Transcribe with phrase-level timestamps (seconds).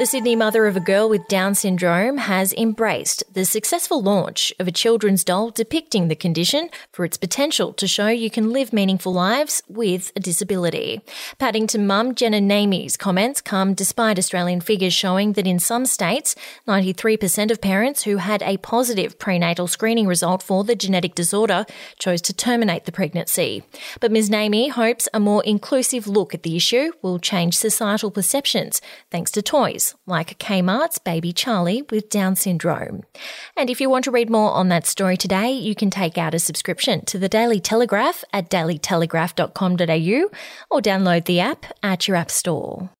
[0.00, 4.66] The Sydney mother of a girl with Down syndrome has embraced the successful launch of
[4.66, 9.12] a children's doll depicting the condition for its potential to show you can live meaningful
[9.12, 11.02] lives with a disability.
[11.38, 16.34] Paddington mum Jenna Namey's comments come despite Australian figures showing that in some states,
[16.66, 21.66] 93% of parents who had a positive prenatal screening result for the genetic disorder
[21.98, 23.64] chose to terminate the pregnancy.
[24.00, 24.30] But Ms.
[24.30, 29.42] Namey hopes a more inclusive look at the issue will change societal perceptions thanks to
[29.42, 33.02] toys like Kmart's baby Charlie with Down syndrome.
[33.56, 36.34] And if you want to read more on that story today, you can take out
[36.34, 40.30] a subscription to the Daily Telegraph at dailytelegraph.com.au
[40.70, 42.90] or download the app at your app store.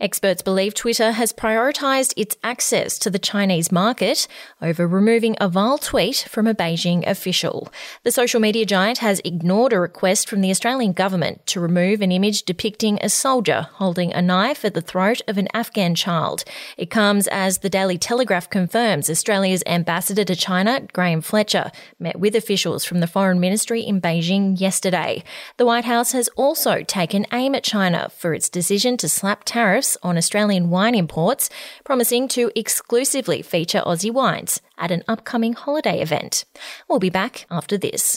[0.00, 4.28] Experts believe Twitter has prioritised its access to the Chinese market
[4.62, 7.68] over removing a vile tweet from a Beijing official.
[8.04, 12.12] The social media giant has ignored a request from the Australian government to remove an
[12.12, 16.37] image depicting a soldier holding a knife at the throat of an Afghan child.
[16.76, 22.34] It comes as the Daily Telegraph confirms Australia's ambassador to China, Graham Fletcher, met with
[22.34, 25.22] officials from the Foreign Ministry in Beijing yesterday.
[25.56, 29.88] The White House has also taken aim at China for its decision to slap tariffs
[29.88, 31.50] tariffs on Australian wine imports,
[31.84, 36.44] promising to exclusively feature Aussie wines at an upcoming holiday event.
[36.88, 38.16] We'll be back after this.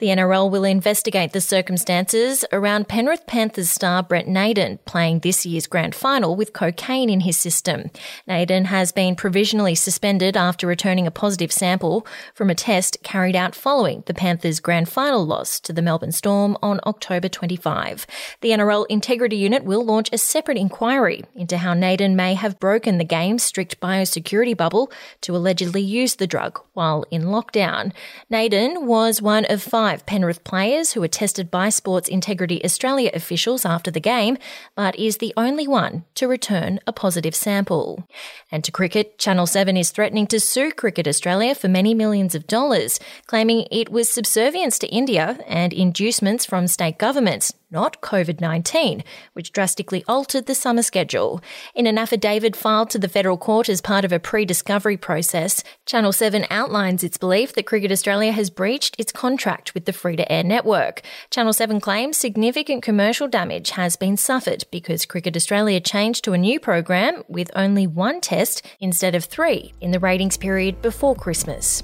[0.00, 5.66] The NRL will investigate the circumstances around Penrith Panthers star Brent Naden playing this year's
[5.66, 7.90] grand final with cocaine in his system.
[8.24, 13.56] Naden has been provisionally suspended after returning a positive sample from a test carried out
[13.56, 18.06] following the Panthers' grand final loss to the Melbourne Storm on October 25.
[18.40, 22.98] The NRL Integrity Unit will launch a separate inquiry into how Naden may have broken
[22.98, 27.90] the game's strict biosecurity bubble to allegedly use the drug while in lockdown.
[28.30, 33.10] Naden was one of five five Penrith players who were tested by Sports Integrity Australia
[33.14, 34.36] officials after the game,
[34.74, 38.06] but is the only one to return a positive sample.
[38.52, 42.46] And to cricket, Channel 7 is threatening to sue Cricket Australia for many millions of
[42.46, 49.04] dollars, claiming it was subservience to India and inducements from state governments not COVID 19,
[49.32, 51.40] which drastically altered the summer schedule.
[51.74, 55.62] In an affidavit filed to the federal court as part of a pre discovery process,
[55.86, 60.16] Channel 7 outlines its belief that Cricket Australia has breached its contract with the free
[60.16, 61.02] to air network.
[61.30, 66.38] Channel 7 claims significant commercial damage has been suffered because Cricket Australia changed to a
[66.38, 71.82] new program with only one test instead of three in the ratings period before Christmas.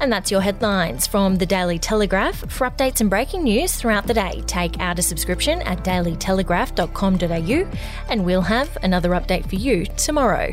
[0.00, 2.50] And that's your headlines from the Daily Telegraph.
[2.50, 8.24] For updates and breaking news throughout the day, take out a subscription at dailytelegraph.com.au and
[8.24, 10.52] we'll have another update for you tomorrow.